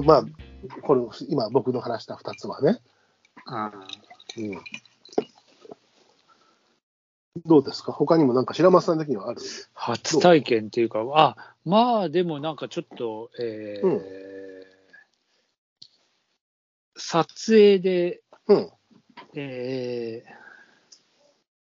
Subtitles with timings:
[0.00, 0.24] ど、まあ、
[0.82, 2.80] これ、今僕の話した2つはね。
[3.46, 3.70] あ
[4.36, 4.60] うん。
[7.46, 7.92] どうですか？
[7.92, 9.40] 他にもなんか白松さん的にはある？
[9.72, 14.02] 初体験っていうか、あまあでもなんかちょっと、えーうん。
[16.96, 18.70] 撮影で、うん。
[19.34, 20.40] えー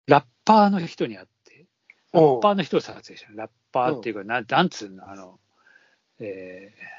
[0.09, 1.67] ラッパーの人に会って、
[2.13, 3.37] ラッパーの人を撮影したの。
[3.39, 4.47] ラッパーっていうか、なん。
[4.49, 5.41] なんつうの、あの、
[6.21, 6.96] えー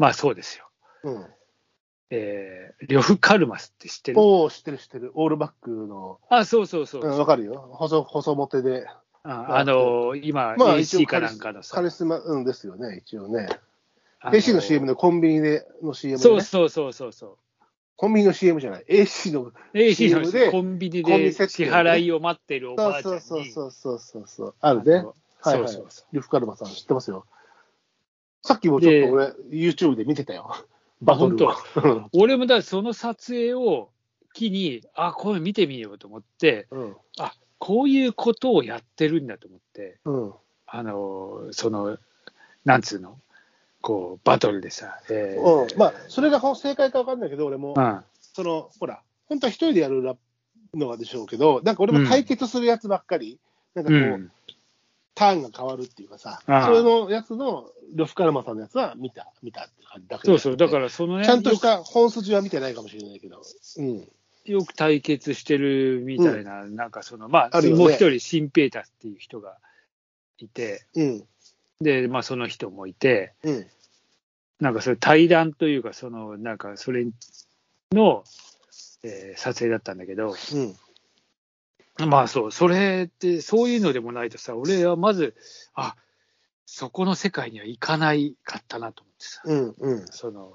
[0.00, 0.64] まあそうですよ。
[1.04, 1.26] うん。
[2.08, 4.18] えー、呂布カルマスって知ってる？
[4.18, 5.12] おお知ってる知ってる。
[5.14, 7.02] オールバックの、あ、そうそうそう。
[7.02, 7.68] うん、わかるよ。
[7.74, 8.86] 細、細モテで。
[9.22, 13.48] ああの今、まあ一応 AC かなんかのさカリスマ、うんですよね、一応ね。
[14.20, 16.30] あ AC の CM でコンビニでの CM で、ね。
[16.30, 17.36] そうそうそうそうそう。
[17.96, 18.84] コンビニの CM じゃない。
[18.88, 19.52] AC の。
[19.74, 23.50] AC CM でのコンビニで支払いを待ってるおばそうあちゃんに。
[23.50, 24.54] そうそうそうそうそう。
[24.62, 24.94] あるね。
[25.42, 25.68] はいはい。
[25.68, 26.06] そうそうそう。
[26.14, 27.26] リュフカルマさん知ってますよ。
[28.42, 30.54] さっきもちょっと俺、YouTube で見てたよ。
[31.02, 31.52] バトルを。
[31.82, 33.90] うん俺もだその撮影を
[34.32, 36.96] 機に、あ、これ見てみようと思って、うん。
[37.18, 40.32] あこういうことをやってるんだと思って、うん。
[40.66, 41.98] あの、その、
[42.64, 43.18] なんつうの、
[43.82, 50.16] こう、バトルでさ、えーうん、まあ、それが正解か分かんないけど、俺も、うんその、ほら、本当は一人でやるラ
[50.74, 53.38] のはでしょうけど、なんか俺も対決するやつばっかり、
[53.74, 54.30] なんかこう、うん
[55.20, 63.42] ターンが変わるっていうかさ、それのやつの、呂布カルマさんのやつは見た、見たって感じだけど、そうそう、だからそのね、ちゃんとしよた本筋は見てないかもしれないけど、
[63.76, 64.00] うん。
[64.00, 64.08] く
[64.46, 69.58] よく対決してるみたいな、なんかその、まあ、あねもう一人、シンペータスっていう人が
[70.38, 71.24] いて、うん。
[71.82, 73.66] で、まあ、その人もいて、うん。
[74.58, 77.06] なんかそれ対談というか、その、なんかそれ
[77.92, 78.24] の、
[79.02, 80.76] えー撮影だったんだけど、うん。
[82.06, 85.34] まあそう、それって、そういうのでもないとさ、俺はまず、
[85.74, 85.96] あ
[86.66, 89.74] そこの世界には行かないかったなと思ってさ、うん。
[89.78, 90.06] うん。
[90.10, 90.52] その、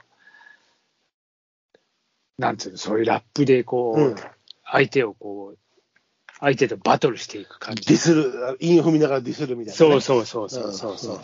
[2.38, 4.16] なんつうの、そういうラップでこう、うん
[4.68, 5.58] 相手をこう、
[6.40, 7.88] 相手とバトルしていく感じ。
[7.88, 10.02] ディスる、韻を踏みながらディスるみたいな、そうね。
[10.02, 11.20] そうそうそうそうそう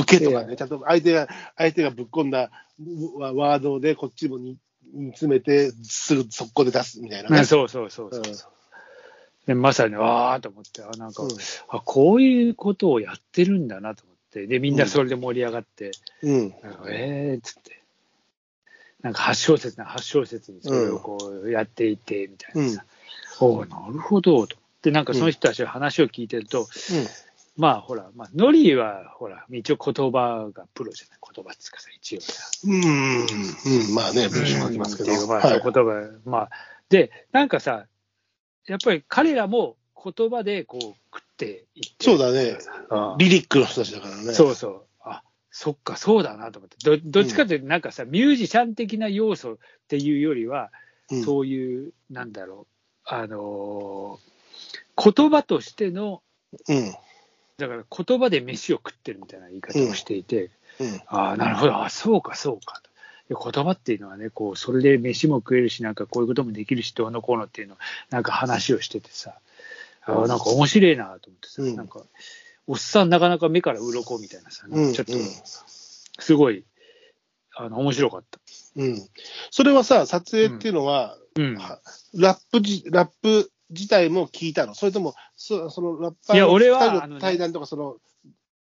[0.00, 2.50] 受けとかね、ちゃんと相手が、相手がぶっ込んだ
[3.18, 4.56] ワワードでこっちもに
[4.92, 7.38] 煮詰めて、すぐ速攻で出すみたいなね。
[7.38, 8.22] ねそうそうそうそう。
[8.24, 8.57] うん
[9.48, 11.30] でまさに、わーと思って、あなんか、うん
[11.70, 15.92] あ、こういうことをやってるんだなと思って、で、みんなそれで盛り上がって、
[16.22, 16.54] うん。
[16.62, 17.82] なんかえーっつって、
[19.00, 22.84] なんか8小節な8小節にそれをこうやっていて、みたいなさ、
[23.40, 24.58] おーなるほど、と。
[24.82, 26.66] で、なんかその人たちの話を聞いてると、
[27.56, 32.42] まあほら、まあ、ノリはほら、一応言葉がプロじゃない、言葉っつうかさ、一応さ。
[32.66, 32.74] うん。
[32.74, 33.22] うん。
[33.22, 33.94] うん。
[33.94, 35.26] まあね、文章書きますけど。
[35.26, 36.50] まあ、はい言葉、まあ、
[36.90, 37.86] で、なんかさ、
[38.66, 42.58] やっぱり彼らも言葉でこう食っていってそうだね。
[42.90, 44.32] うんリリックの人たちだからね。
[44.32, 44.84] そうそう。
[45.00, 46.76] あ、そっか、そうだなと思って。
[46.84, 49.56] どどっちかというと、なんかさ、ミュージシャン的な要素っ
[49.88, 50.70] ていうよりは、
[51.10, 51.24] うん。
[51.24, 54.28] そういう、なんだろう、あのー
[55.00, 56.22] 言葉としての、
[56.68, 56.92] うん。
[57.56, 61.00] だから言葉で飯を食ってるみたいな言い方をしていて、うん。
[61.06, 62.82] ああ、なるほど、あそうか、そうか
[63.28, 67.78] 言葉っていうのはね、こう、それで飯も食えるし、なんかこういうこともできるし、どうのこうのっていうのを、
[68.10, 69.34] なんか話をしててさ、
[70.04, 72.02] ああ、なんか面白いなと思ってさ、うんなんか、
[72.66, 75.20] おっさんなかなか目から鱗みたいなさ、なちょっとうん、
[76.18, 76.64] すごい、
[77.56, 78.38] あの、面白かった。
[78.76, 79.08] うん。
[79.50, 81.56] それはさ、撮影っていうのは、うん。
[81.56, 81.80] は
[82.14, 84.74] ラップじ、ラップ自体も聞いたの？
[84.74, 87.96] それとも、そそのラッパーいや俺は二人あの対談とか、その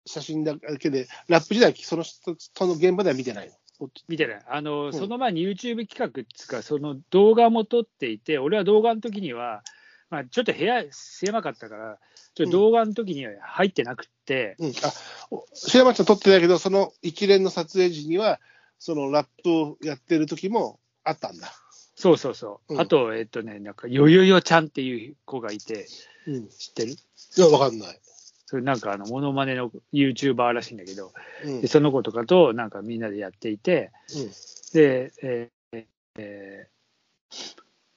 [0.04, 3.50] 写真だけで、ラップ自体はその人その現場では見てない
[3.80, 4.92] のみたいな、あの、ん。
[4.92, 9.62] その前に YouTube 企画っていうか、その動画も撮っていて、俺は動画の時には、
[10.10, 11.98] まあ、ちょっと部屋狭かったから、
[12.34, 14.92] ちょっと動画の時には入ってなくって、うん、あ
[15.30, 18.40] お白松さん撮ってないけど、その一連の撮影時には、
[18.78, 21.52] そのラップをやってる時もあったんだ。
[21.94, 22.74] そうそうそう。
[22.74, 22.80] うん。
[22.80, 25.86] あと、えっとね、なんか、よよよちゃんっていう子がいて、
[26.26, 26.92] うん、知ってる？
[26.92, 26.96] い
[27.40, 28.00] や、わかんない。
[28.46, 31.12] それなんか、あの、モノマネの YouTuber らしいんだけど、
[31.44, 31.60] うん。
[31.60, 34.30] でその子とかと、なんかみんなでやっていて、うん。
[34.72, 35.84] で、えー
[36.18, 36.76] えー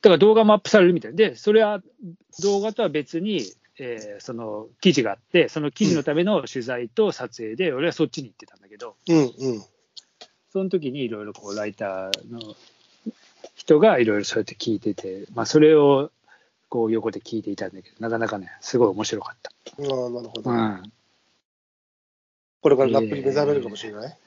[0.02, 1.16] だから動画もアップされるみたい。
[1.16, 1.82] で、それは
[2.42, 3.44] 動画とは別に、
[3.78, 9.32] えーその記事があって、その記事のための取材と撮影で、俺はそっちに行ってたんだけど、うんうん。
[10.52, 12.56] その時にいろいろこうライターの
[13.56, 16.12] 人がいろいろそうやって聞いてて、まあ、それを
[16.70, 19.52] こう横で聞いていたんだけど、なかなかね、すごい面白かった。
[19.52, 20.52] ああ、なるほど。
[20.52, 20.94] うん、
[22.62, 24.18] これからラップに目覚めるかもしれない？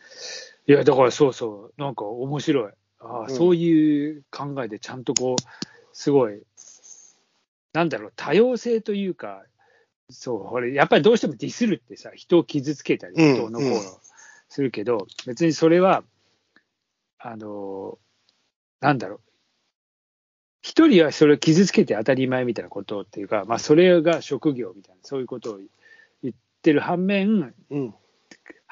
[0.67, 2.73] いや、だからそうそう、なんか面白い。
[3.01, 5.43] ああ、うんそういう考えでちゃんとこう、
[5.93, 6.43] すごい、
[7.73, 9.45] なんだろう、多様性というか、
[10.11, 13.79] そう、これ、やっぱりどうしてもディスるってさ、人を傷つけたり、うんどうのこう
[14.49, 16.05] するけど、別にそれは、
[17.19, 17.99] あの、
[18.81, 19.21] なんだろう。
[20.63, 25.59] 一人はそれを傷つけて当たり前みたいなことっていうか、まあ、それが職業みたいな、そういうことを
[26.23, 27.95] 言ってる反面、うん。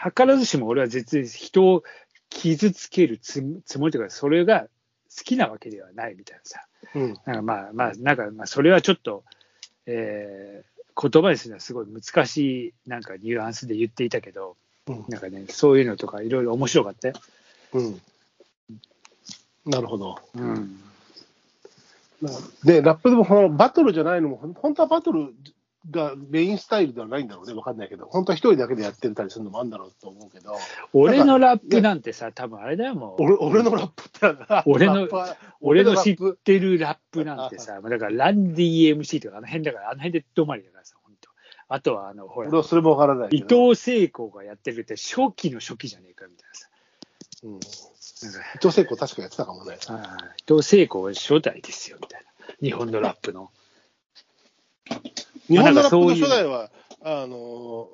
[0.03, 1.83] 図らずしも俺は絶対人を
[2.31, 4.63] 傷つけるつつもりというか、それが
[5.15, 6.61] 好きなわけではないみたいなさ。
[6.95, 7.15] うん。
[7.27, 9.25] なんかまあまあ、なんかまあそれはちょっと、
[9.87, 10.71] えー
[11.01, 12.37] 言葉にするのはすごい難し
[12.67, 17.15] いなんかニュアンスで言っていたけど、うんなんかね、そういうのとかいろいろ面白かったよ。
[17.73, 18.01] うん。
[19.65, 20.19] なるほど。
[20.35, 20.81] うん。
[22.65, 25.35] で、ラップでもこのバトルじゃないのも、本当はバトル
[25.91, 30.57] がメインスタイルではないんだろうね、わかんないけど、本当は一人だけでやってたりするのもあるんだろうと思うけど、
[30.93, 33.23] 俺のラップなんてさ、多分あれだよ、もう。
[33.23, 35.09] 俺俺のラップって俺の
[35.61, 41.31] 俺の知ってるラップなんてさ、だからランディ MC とかあの辺だから、あの辺で止まりだからさ、本当。
[41.69, 43.71] あとは、あの、ほらそれもわからないけ伊ど。
[43.71, 46.69] 藤聖子がやってるって初期の初期じゃねえかみたいなさ。
[47.45, 47.61] うん、
[48.27, 49.77] 伊藤聖子確かやってたかもね。
[50.49, 52.55] 伊藤聖子初代ですよ、みたいな。
[52.61, 53.51] 日本のラップの。
[55.49, 56.71] 日本のラップの初代は、
[57.03, 57.89] あの、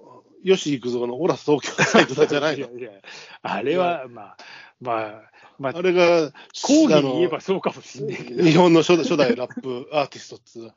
[0.44, 2.69] 吉幾三のオラス東京サイトじゃないの？
[2.78, 2.82] い。
[2.82, 3.00] やいや
[3.43, 4.37] あれは、まあ、
[4.81, 5.23] まあ、
[5.58, 6.32] まあ、あれが、
[6.62, 8.44] 講義に言えあばそうかもしれないけどの。
[8.50, 10.75] 日本の初初代ラップ アーティストっつう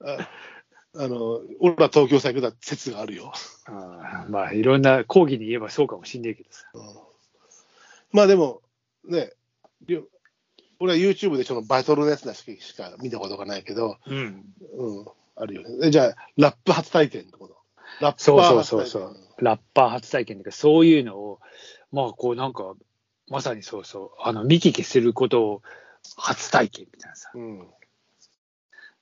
[0.00, 0.28] あ
[0.96, 3.32] あの、オラ東京サイトだ説があるよ。
[3.66, 6.64] ああまあ、いろんな講義に言えばそうかもしれないけどさ。
[8.12, 8.62] まあでも、
[9.08, 9.32] ね、
[10.80, 14.44] 俺は YouTube でそのバトルのやつだししか見たことがないけど、うん。
[14.76, 15.06] うん、
[15.36, 15.88] あるよね。
[15.88, 17.56] えじゃあ、ラップ初体験ってこと？
[18.00, 19.16] ラッパーそうそう初体験そうそう。
[19.44, 21.40] ラッパー初体験とか、そういうのを、
[21.92, 22.74] まあ、こうなんか、
[23.28, 25.62] まさにそうそう、あの、見聞きすることを
[26.16, 27.30] 初体験みたいなさ。
[27.34, 27.66] うん。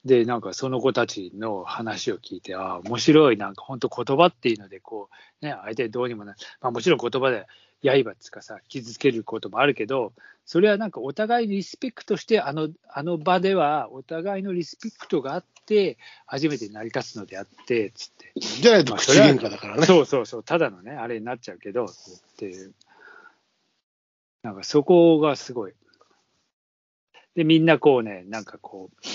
[0.04, 5.08] で、なんかその子たちの話を聞いて、ああ、面白い、なんか本当言葉っていうので、こ
[5.40, 7.46] う、ね、相手どうにもない、まあもちろん言葉で
[7.82, 10.12] 刃っつかさ、傷つけることもあるけど、
[10.44, 18.32] それはなんかお互いリスペクトして、あの、あの場ではお互いのリスペクトがあって、初めて成り立つのであって、つって。
[18.36, 19.86] じゃないと口喧嘩だからね。
[19.86, 21.88] そうそうそう、ただのね、あれになっちゃうけど、っ
[22.36, 22.74] ていう。
[24.42, 25.72] なんかそこがすごい。
[27.34, 29.06] で、みんなこうね、なんかこう、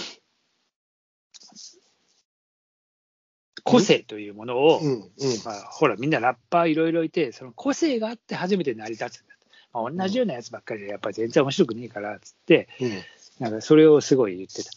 [3.67, 5.01] 個性というものを、うん、うん。
[5.45, 9.79] まあ、ほら、みんなラッパーいろいろいて、その個性があって初めて成り立つんだと。
[9.81, 12.91] まあ、同じようなやつばっかりで、やっぱ全然面白くねえから、つって、うん
[13.39, 14.71] なんかそれをすごい言ってた。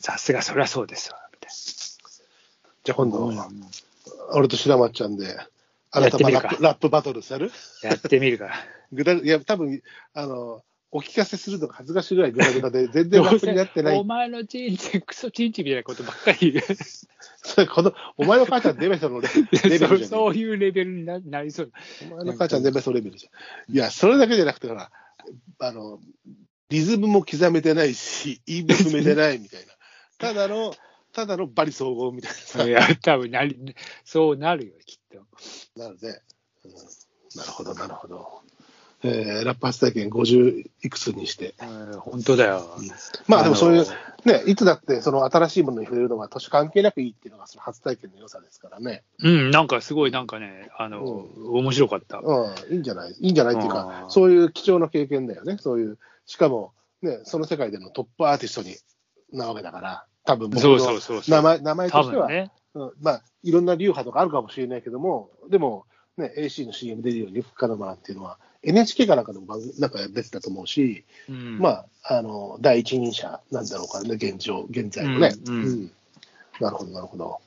[0.00, 1.50] さすがそりゃそうですわ、みたい
[2.84, 3.48] じゃあ今度、な。
[4.32, 5.36] 俺と白松ちゃんで、
[5.90, 7.50] あなたラップラップバトルする？
[7.82, 8.54] やってみるから。
[8.92, 9.82] ぐだいや、多分
[10.14, 10.62] あの、
[10.94, 14.04] お聞かせするのが恥ずかしいぐらいぐだぐだで、 全然ラップになってなおい。
[14.04, 16.64] 前のチンチン、クソチンチンみたいなことばっかり言う。
[17.42, 19.28] そ れこのお前の母ちゃんデベソのレ
[19.64, 20.08] レベルじゃ そうん。
[20.08, 21.72] そういうレベルにななりそう。
[22.02, 23.74] お前の母ちゃんデベソレベルじゃん。
[23.74, 24.92] いや、それだけじゃなくて、ほら、
[25.60, 25.98] あの、
[26.68, 29.72] リズムも刻めてないし、言いも踏めてないみたいな。
[30.18, 30.74] ただの、
[31.12, 32.70] ただのバリ総合みたいなさい。
[32.70, 33.74] や、多分なり、
[34.04, 35.80] そうなるよ、きっと。
[35.80, 36.20] なので、
[36.64, 36.72] うん
[37.34, 38.42] なるほど、なるほど。
[39.04, 41.54] えーラップ初体験50いくつにして。
[41.60, 42.62] うん本当だよ。
[43.26, 43.84] まあでもそういう
[44.24, 49.02] ね、いつだってその新しいものに触れるのが年関係なくいいっていうのがその初体験の良さですからね。
[49.18, 52.18] うん、なんかすごい、なんかね、あの、面白かった。
[52.18, 53.12] うん、いいんじゃない？
[53.12, 53.54] いいんじゃない？
[53.54, 55.56] っていうあかー、そういう貴重な経験だよね。
[55.58, 58.76] そういう、しかも、ね、その世界でのトップアーティストに
[59.32, 61.34] なわけだから、多分僕そうそのうそうそう。
[61.34, 62.52] 名前名前としては、ね。
[62.74, 69.46] うん、まあ、いろんな流派とかあるかもしれないけども、でも、ね、AC の CM 出るように、復活のマンっていうのは、NHK かなんかでも
[69.78, 75.34] なんか出てたと思うし、うん、まあ、あの、第一人者なんだろうからね、現状、現在のね。
[75.46, 75.90] うんうん
[76.60, 77.40] なるほど、なるほど。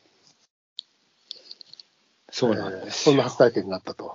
[2.30, 2.92] そうなんでえー。
[2.92, 4.14] そんな初体験があったと。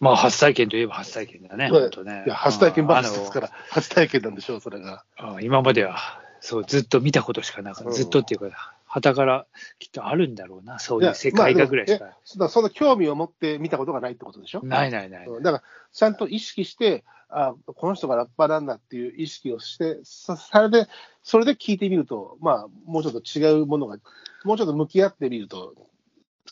[0.00, 2.22] まあ、初体験といえば初体験だね、まあ本当ね。
[2.24, 5.02] いや、初体験バあのースですから、初体験なんでしょう、それが。
[5.16, 7.90] あ今までは、そう、ずっと見たことしかなかった。
[7.90, 9.46] うんずっとっていうか、旗から
[9.78, 12.16] きっとあるんだろうな、そういう世界がぐらいしか。
[12.36, 14.62] まあそんな興味を持って見たことがないってことでしょ？
[14.62, 15.26] ないないない。
[15.26, 20.86] うんだから、ちゃんと意識して、あこの人がラッパーなんだっていう意識をして、そそれで、
[21.22, 23.98] それで聞いてみると、まあ、もうちょっと違うものが、
[24.44, 25.74] もうちょっと向き合ってみると、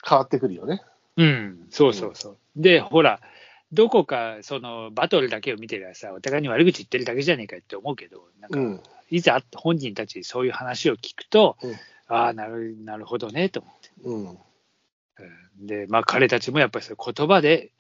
[0.06, 0.82] 変わってくるよね。
[1.16, 2.36] うん、そうそうそう。
[2.56, 3.20] で、ほら、
[3.72, 8.80] どこかそのバトルだけを見てりゃさ、お互いに悪口言ってるだけじゃねえかって思うけど、なんか、うん。
[9.08, 11.74] いざ本人たちにそういう話を聞くと、うん
[12.08, 13.90] ああ、なるなるほどねと思って。
[14.04, 14.30] うん。
[14.30, 14.38] うん
[15.58, 17.72] で、まあ、彼たちもやっぱりそ言葉で、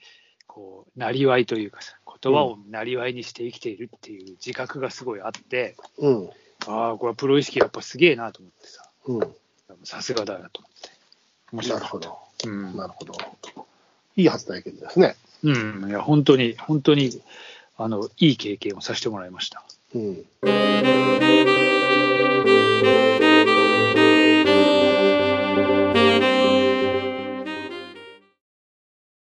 [0.46, 6.30] こう、なりわいというかさ、言葉をなりわいにして生きているっていう自覚がすごいあって、うん。
[6.66, 9.34] ああ、これはプロ意識やっぱすげえなと思ってさ、うん。
[9.84, 10.90] さすがだなと思って。
[11.52, 11.74] 面白。
[11.74, 12.18] なるほど。
[12.46, 13.14] うんなるほど。
[14.16, 15.16] いい初体験ですね。
[15.42, 15.52] う
[15.86, 17.20] ん、いや、本当に、本当に、
[17.76, 19.62] あの、いい経験をさせてもらいました。
[19.94, 20.24] うん